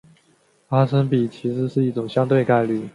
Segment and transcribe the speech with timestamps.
[0.67, 2.89] 发生比其实是一种相对概率。